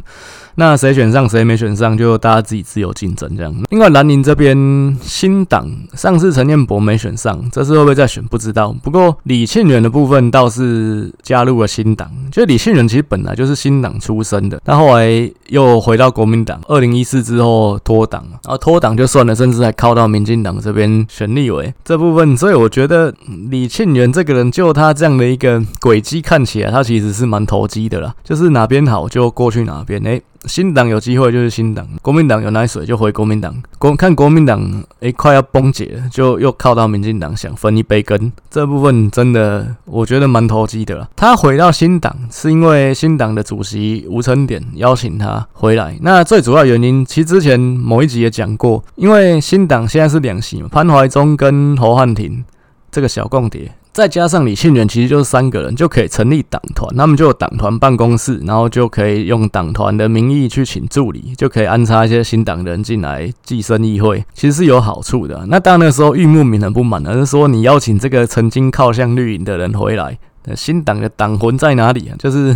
[0.59, 3.55] 那谁选上谁没选上，就大家自己自由竞争这样。
[3.69, 4.53] 另外，兰陵这边
[5.01, 8.75] 新党上次陈彦博没选上，这次会不会再选不知道。
[8.83, 16.59] 不过李庆元的部分倒是加入了新党，就李庆元其实本来就是新党出身的，但后来又回到国民党。
[16.67, 22.35] 二零一四之后脱党，然后脱党就算了，甚至还靠到民进党这边选立委这部分。
[22.35, 23.13] 所以我觉得
[23.49, 30.05] 李庆元这个人，就他这样的一个轨迹看起来，他其实是蛮投机的啦，就是哪边好就过去哪边。
[30.05, 30.21] 哎。
[30.45, 33.53] 新党有机会就是新党，国民党有奶水就回国民党。
[33.77, 34.61] 国看国民党
[34.99, 38.31] 诶、欸、快要崩解了，就又靠到民进党想分一杯羹。
[38.49, 41.07] 这部分真的我觉得蛮投机的。
[41.15, 45.97] 他回到新党是因为新党的主席吴成典邀请他回来。
[46.01, 52.43] 那最主要原因其实之前某一集也讲过，因为新党现在是两席嘛，潘怀忠跟侯汉廷
[52.89, 53.71] 这个小共谍。
[53.91, 65.45] 再加上李庆元，其实就是三个人就可以成立党团，他们就有党团办公室，然后就可以用党团的名义去请助理，就可以安插一些新党人进来寄生议会，其实是有好处的。
[65.47, 70.17] 那当然那时候玉木敏很不满，而是说你邀请这个曾经靠向绿营的人回来，
[70.55, 72.15] 新党的党魂在哪里啊？
[72.17, 72.55] 就是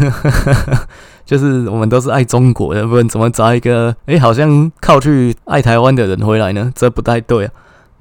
[1.25, 6.71] 就是我们都是爱中国的，不然怎么找一个哎、好像靠去爱台湾的人回来呢？
[6.75, 7.51] 这不太对啊。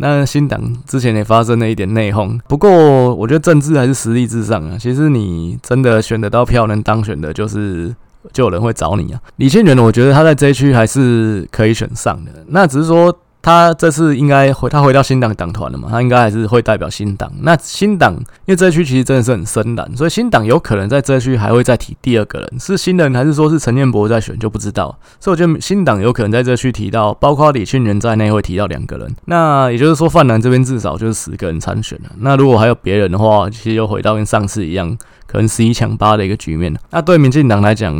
[0.02, 4.76] 那新党之前也发生了一点内讧，不过我觉得政治还是实力至上啊。
[4.76, 7.94] 其实你真的选得到票能当选的，就是
[8.32, 9.20] 就有人会找你啊。
[9.36, 13.16] 李庆元呢，我觉得他在这一区还是可以选上的，那只是说。
[13.42, 15.88] 他这次应该回，他回到新党党团了嘛？
[15.90, 17.30] 他应该还是会代表新党。
[17.40, 24.96] 那新党因为这区其实真的是很深蓝，所以新党有可能在这区还会再提第二个人，是新人还是说是陈彦博在选就不知道。
[25.18, 29.12] 所以我觉得新党有可能在这区提到，包括李庆元在内会提到两个人。
[29.24, 32.10] 那也就是说，泛蓝这边至少就是十个人参选了。
[32.20, 36.72] 那如果还有别人的话，其实又回到跟上次一样，可能十一抢八的一个局面。
[36.90, 37.92] 那对民进党来讲，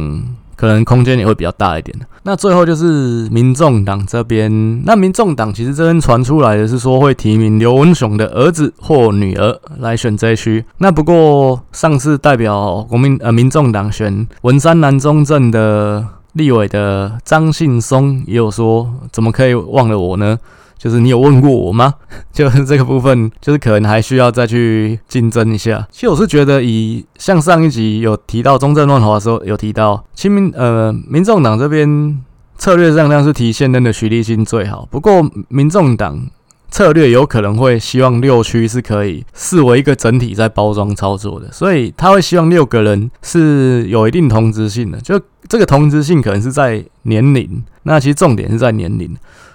[0.63, 1.93] 可能空间也会比较大一点。
[2.23, 10.65] 那最后就是民众党这边，那民众党其实这边传出来的是说会提名刘文雄的儿子或女儿来选这一区。
[10.79, 20.39] 那不过上次代表国民呃民众党选文山南中正的立委的张信松也有说，怎么可以忘了我呢？
[20.83, 21.95] 就是你有问过我吗？
[22.33, 25.87] 就是这个部分，就是可能还需要再去竞争一下。
[25.93, 32.21] 其实我是觉得，以像上一集有提到中正万华的时候，有提到亲民呃民众党这边
[32.59, 34.89] 策略上，量是提现任的徐立新最好。
[34.91, 36.27] 不过民众党。
[36.73, 44.99] 策略有可能会希望六区是可以视为一个整体在包装操作的，所以他会希望六个人是有一定同质性的。
[45.03, 49.15] 就这个同质性可能是在年龄，那其实重点是在年龄，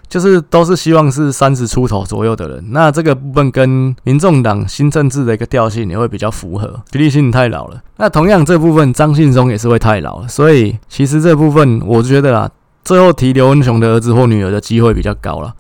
[0.10, 2.64] 就是都是希望是三十出头左右的人。
[2.70, 6.82] 那这个部分跟民众党新政治的一个调性也会比较符合。
[6.92, 12.50] 徐立新太老了，那同样这部分张信忠也是会太老了，所以其实这部分我觉得啦，
[12.84, 15.54] 最后提刘文雄的儿子或女儿的机会比较高了。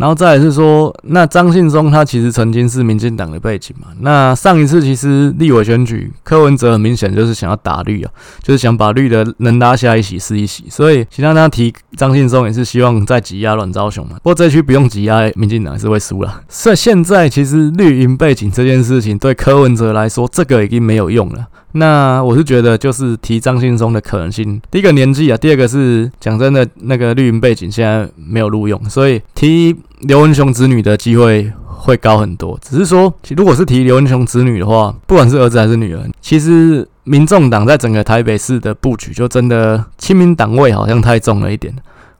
[0.00, 3.88] 然后再来是说，那张信忠他其实曾经是民进党的背景嘛。
[4.00, 8.10] 那上一次其实立委选举，柯文哲很明显就是想要打绿啊，
[8.42, 10.64] 就是想把绿的能拉下一席是一席。
[10.70, 14.14] 所以其他他提张信忠也是希望再挤压阮昭雄嘛。
[14.22, 16.40] 不过这区不用挤压，民进党是会输了。
[16.48, 21.46] 所以现在其实绿营背景这件事情对柯文哲来说，这个已经没有用了。
[21.72, 32.58] 那我是觉得，就是提张信松的可能性，第一个年纪啊，第二个是讲真的，那个绿营背景现在没有录用，所以提刘文雄子女的机会会高很多。
[32.60, 41.72] 只是说，如果是提刘文雄子女的话，不管是儿子还是女儿，其实民众党在整个台北市的布局，就真的亲民党位好像太重了一点。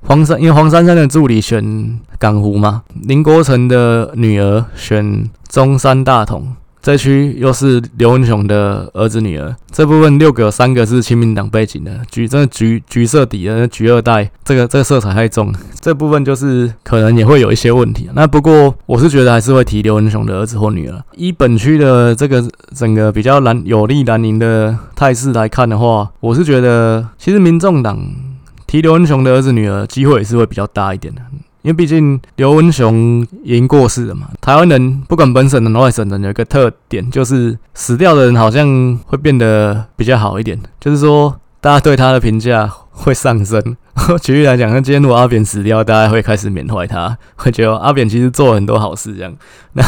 [0.03, 6.55] 黄珊，因为黄珊珊的助理选港湖嘛，林国成的女儿选中山大同。
[6.83, 18.09] 这区又是刘文雄的儿子女儿，这部分六个三个是亲民党背景的，橘这橘橘色底的橘二代，这个这个色彩太重，这部分就是可能也会有一些问题。
[18.15, 21.03] 那不过我是觉得还是会提刘文雄的儿子或女儿。
[21.17, 22.43] 以本区的这个
[22.75, 28.01] 整个比较蓝有利蓝营的态势来看的话，我是觉得其实民众党
[28.67, 31.21] 提刘文雄的儿子女儿机会是会比较大一点的。
[31.63, 43.77] 因为毕竟刘文雄已经过世了嘛，台湾人不管本省人、外省人，有一个特点，就是死掉的人好像会变得比较好一点，就是说大家对他的评价会上升。
[44.23, 49.15] 举例来讲，那今天如果阿扁死掉，大家会开始缅怀他，会觉得阿扁其实做了很多好事。
[49.15, 49.35] 这样，
[49.75, 49.85] 那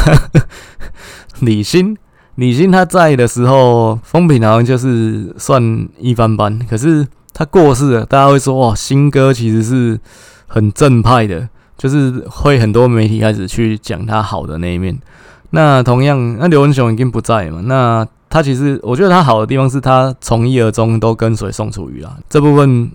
[1.41, 1.97] 李欣，
[2.35, 9.99] 李欣他在的时候，风评好像就是算一般般，可是他过世了，大家会说哇，新哥其实是
[10.47, 11.49] 很正派的。
[11.83, 14.97] 就是会很多媒体开始去讲他好的那一面。
[15.51, 17.61] 那同样，那刘文雄已经不在嘛？
[17.65, 22.89] 那他其实我觉得他好的地方是他从一而终都跟随宋楚瑜啦，这部分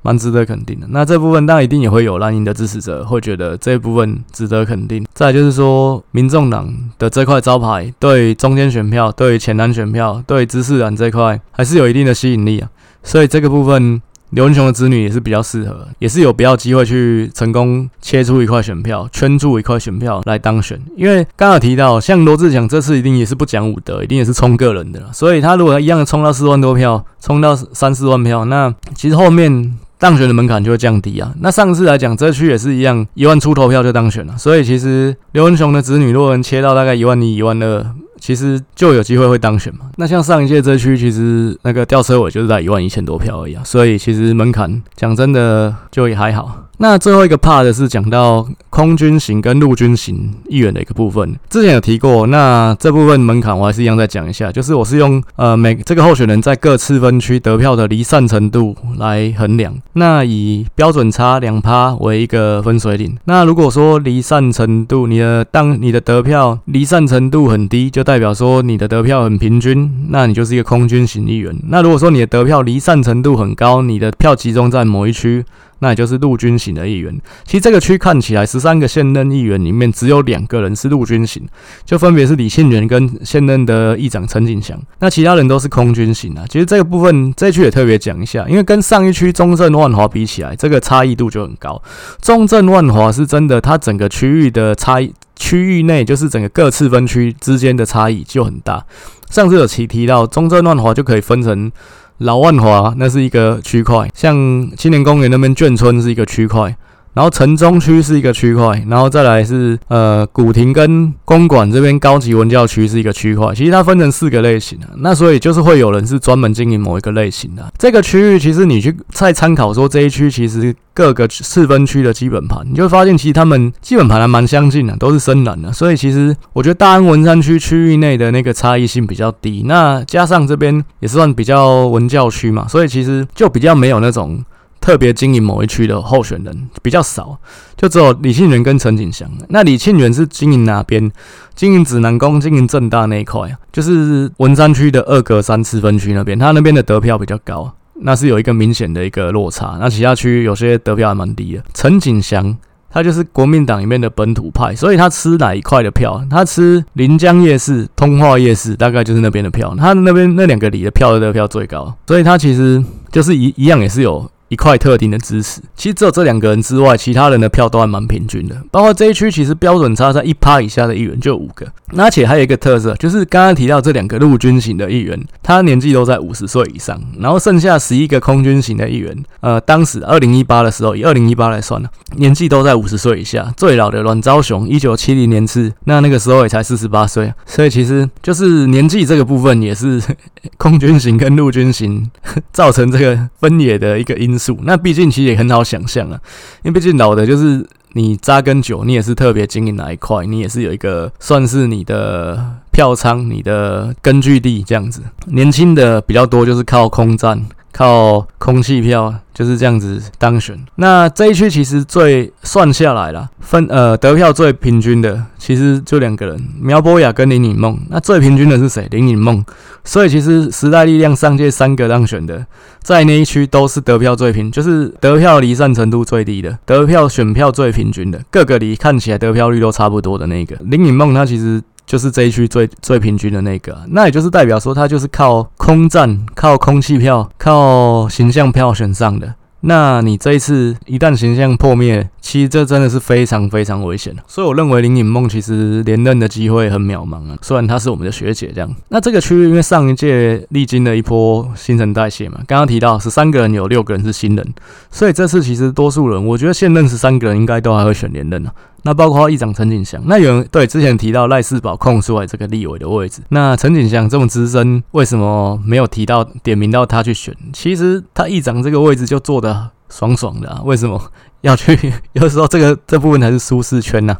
[0.00, 0.86] 蛮值得肯定的。
[0.88, 5.06] 那这部分当然一定也会有蓝营的支持者会觉得这部分值得肯定。
[5.12, 12.70] 再就是说，民众党的这块招牌对中间选票、对浅蓝选票、对知识蓝这块还是有一定的吸引力啊。
[13.02, 14.00] 所以这个部分。
[14.30, 20.80] 刘文雄的子女也是比较适合，也是有比较机会去成功切出一块选票，圈住一块选票来当选。
[20.96, 31.34] 因为刚刚提到，像罗志祥这次一定也是不讲武德，一定也是冲个人的，所以他如果一样的冲到四万多票，冲到三四万票，那其实后面当选的门槛就会降低啊。
[31.40, 34.38] 那上次来讲，这区也是一样，一万出头票就当选了。
[34.38, 37.86] 所以其实刘文雄的子女如果能切到大概一万一、一万二。
[38.20, 39.86] 其实就有机会会当选嘛。
[39.96, 46.66] 那像上一届这区，其实那个吊车尾就是在一万一千多票而已啊，所以其实门槛讲真的就也还好。
[46.82, 52.26] 那最后一个 part 是讲到空军型跟陆军型议员的一个部分，之前有提过。
[52.28, 59.74] 那这部分门槛我还是一样再讲一下，就是我是用呃每这个候选人在各次分区得票的离散程度来衡量。
[59.92, 63.14] 那以标准差两趴为一个分水岭。
[63.24, 71.54] 那如果说离散程度你的当你的得票离散程度很低，就代表说你的得票很平均，那你就是一个空军型议员。
[71.68, 75.44] 那如果说你的得票离散程度很高，你的票集中在某一区。
[75.80, 77.14] 那也就是陆军型的议员。
[77.44, 81.46] 其实这个区看起来，十三个现任议员里面只有两个人是陆军型，
[81.84, 84.80] 就分别是李庆元跟现任的议长陈景祥。
[85.00, 86.44] 那其他人都是空军型啊。
[86.48, 91.82] 其实这个部分这区也特别讲一下，因为跟上一区中正万华比起来，这个差异度就很高。
[92.22, 98.84] 中正万华是真的，它整个区域的差异，区域内就是整个各次分区之间的差异就很大。
[99.30, 101.72] 上次有提提到，中正万华就可以分成。
[102.20, 104.34] 老万华那是一个区块，像
[104.76, 106.76] 青年公园那边眷村是一个区块，
[107.12, 113.54] 然后城中区是一个区块，然后再来是呃古亭跟公馆这边高级文教区是一个区块。
[113.54, 117.72] 其实它分成四个类型啊，那所以就是会有人是专门经营某一个类型的。
[117.78, 125.72] 这个区域其实你去再参考说这一区其实各个四分区的基本盘，你就会发现其实他们基本盘还蛮相近的，都是深蓝的。
[125.72, 129.64] 所以其实我觉得大安文山区区域内的那个差异性比较低。
[129.66, 134.42] 那加上这边也算比较文教区嘛，所以其实就比较没有那种
[134.80, 137.38] 特别经营某一区的候选人比较少，
[137.76, 139.30] 就只有李庆元跟陈景祥。
[139.50, 141.10] 那李庆元是经营哪边？
[141.54, 149.76] 经营指南宫、经营正大那一块，就是文山区的二格三次分区那边，他那边的得票比较高，那是有一个明显的一个落差。
[149.78, 151.62] 那其他区有些得票还蛮低的。
[151.74, 152.56] 陈景祥
[152.88, 156.24] 他就是国民党里面的本土派，所以他吃哪一块的票？
[156.30, 159.74] 他吃临江夜市、通化夜市，大概就是那边的票。
[159.76, 164.28] 他那边那两个里的票的得票最高，所以他其实就是一一样也是有。
[164.50, 168.60] 一块特定的知识，其实只有这两个人之外，其他人的票都还蛮平均的。
[168.72, 171.66] 包括这一区，其实标准差在一趴以下的议员就有五个。
[171.92, 177.00] 那而且还有一个特色，就是刚刚提到这两个陆军型的议员，他年纪都在五十岁以上。
[177.18, 183.52] 然后剩下十一个空军型的议员，呃，当时二零一八的时候，以二零一八来算呢，年纪都在五十岁以下。
[183.56, 187.32] 最老的阮昭雄，一九七零年次，那那个时候也才四十八岁。
[187.46, 190.00] 所以其实就是年纪这个部分，也是
[190.56, 192.10] 空军型跟陆军型
[192.52, 194.58] 造成这个分野的一个因素。
[194.62, 196.18] 那毕竟其实也很好想象啊，
[196.62, 205.02] 因为毕竟老的就是你扎根久，你也是特别经营哪一块，你也是有一个算是你的票仓、你的根据地这样子。
[205.26, 207.44] 年轻的比较多，就是靠空战。
[207.72, 210.58] 靠空气票就是这样子当选。
[210.76, 217.78] 那这一区其实最算下来了，分呃得票最平均的，其实就两个人，苗博雅跟林颖梦。
[217.88, 218.86] 那最平均的是谁？
[218.90, 219.44] 林颖梦。
[219.82, 222.44] 所以其实时代力量上届三个当选的，
[222.82, 230.54] 在那一区都是得票最平，就是得票离散程度最低的，得票选票最平均的，各个离看起来得票率都差不多的那个。
[230.60, 231.62] 林颖梦他其实。
[231.90, 239.34] 就是这一区最最平均的那个，那也就是代表说，他就是靠空战、靠空气票、靠形象票选上的。
[239.62, 244.14] 那你这一次一旦形象破灭，其实这真的是非常非常危险。
[244.28, 247.36] 所以我认为林颖梦其实连任的机会很渺茫啊。
[247.42, 248.72] 虽然她是我们的学姐这样。
[248.88, 254.54] 那这个区域因为上一届历经了一波新陈代谢嘛，刚刚提到十三个人有六个人是新人，
[254.92, 258.54] 所以这次其实多数人，我觉得现任十三个人应该都还会选连任啊。
[258.82, 267.36] 那包括议长陈景祥，那有人对之前提到赖士宝空出来这个立委的位置，那陈景祥这么资深，为什么没有提到点名到他去选？
[267.52, 271.00] 其实他议长这个位置就坐得爽爽的啊，为什么
[271.42, 271.92] 要去？
[272.14, 274.16] 有时候这个这部分还是舒适圈呐，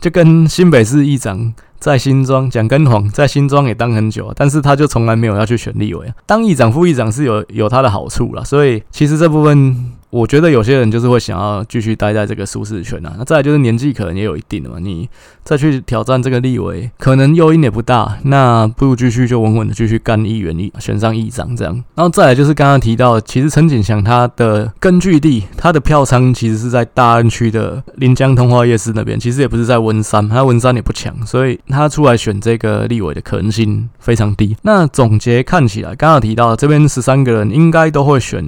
[0.00, 6.14] 就跟新北市议长在新庄蒋根煌在新庄也当很久，但是他就从来没有要去选立委啊。
[6.26, 9.92] 当议长副议长是有有他的好处啦，所以其实这部分。
[10.10, 15.08] 我觉得有些人就是会想要继续待在这个舒适圈啊，那再来就是年纪可能也有一定的嘛，你
[15.44, 21.72] 再去挑战这个立委，可能诱因也不大，那不如继续就稳稳的继续干议员，议选上议长这样。
[21.94, 34.56] 然后再来就是刚刚提到，其实陈景祥他的根据地，他的票仓其实是在大安区的临江通化夜市那边，其实也不是在文山，他文山也不强，所以他出来选这个立委的可能性非常低。
[34.62, 38.44] 那总结看起来，刚刚提到这边十三个人应该都会选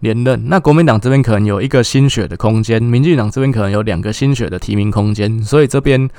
[0.00, 1.00] 连任，那国民党。
[1.06, 6.10] 这边可能有一个新血的空间，民进党这边可能有两个新血的提名空间，所以这边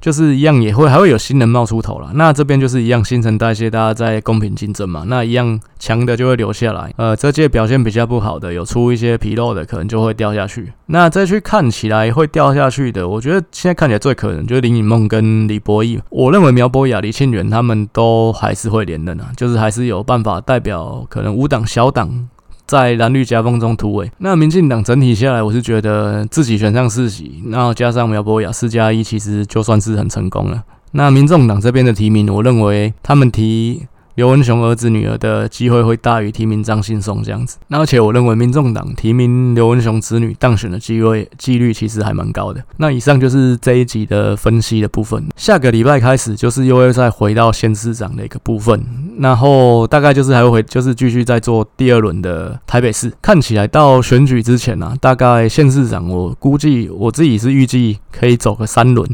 [0.00, 2.12] 就是一样也会还会有新人冒出头了。
[2.14, 5.02] 那这边就是一样新陈代谢，大家在公平竞争嘛。
[5.08, 10.72] 那一样强的就会留下来，呃，这届表现比较不好的，有出一些纰漏的，可能就会掉下去。
[10.86, 16.00] 那这区看起来会掉下去的，我觉得现在看起来最可能就是林颖梦跟李博毅。
[16.08, 22.28] 我认为苗博雅、李庆元他们都还是会连任啊，就是还是有办法代表可能五党小党。
[22.66, 30.62] 在蓝绿夹缝中突围，那民进党整体下来，我是觉得自己选上四席，然后加上苗博雅四加一，其实就算是很成功了。
[30.92, 33.86] 那民众党这边的提名，我认为他们提。
[34.16, 42.64] 刘文雄儿子女儿的机会会大于提名张信松这样子，那而且我认为民众党提名刘文雄子女当选的机会几率其实还蛮高的。
[42.78, 48.82] 那以上就是这一集的分析的部分，下个礼拜开始就是又会再回到县市长的一个部分，
[49.18, 53.12] 然后大概就是还会回就是继续再做第二轮的台北市。
[53.20, 59.08] 看起来到选举之前啊，大概县市长我估计我自己是预计可以走个三轮。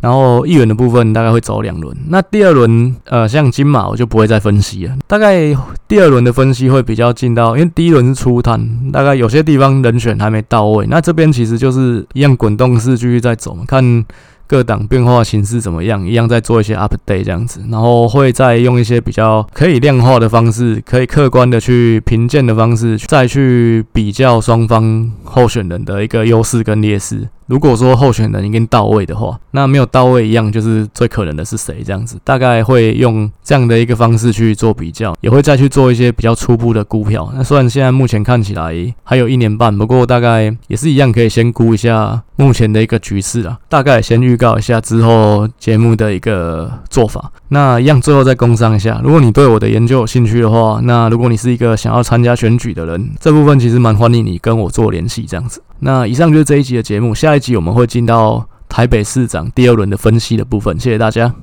[0.00, 5.56] 然后议员的部分大概会走两轮，那第二轮呃像金马我就不会再分析了，大概
[5.88, 14.04] 第二轮的分析会比较进到，因为第一轮是初探，大概有些地方人选还没到位，那这边其实就是一样滚动式继续在走嘛，看
[14.46, 27.28] 各党变化形式怎么样，一样在做一些 update 这样子，然后会再用一些比较可以量化的方式，可以客观的去评鉴的方式，再去比较双方候选人的一个优势跟劣势。
[27.46, 37.30] 如果说候选人已经到位的话，那没有到位一样，就是最可能的是谁这样子，大概会用这样的一个方式去做比较，也会再去做一些比较初步的估票。
[37.34, 47.30] 那虽然现在目前看起来还有一年半，不过大概也是一样，可以先估一下目前的一个局势啊，大概先预告一下之后节目的一个做法。
[47.54, 55.62] 那一样，最后再工商一下，如果你对我的研究有兴趣的话，那如果你是一个想要参加选举的人，这部分其实蛮欢迎你跟我做联系这样子。
[55.78, 61.32] 那以上就是这一集的节目，下一集我们会进到台北市长第二轮的分析的部分，谢谢大家。